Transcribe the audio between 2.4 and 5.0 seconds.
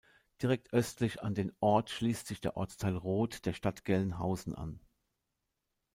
der Ortsteil Roth der Stadt Gelnhausen an.